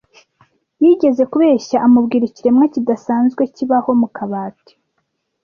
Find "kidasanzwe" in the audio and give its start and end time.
2.73-3.41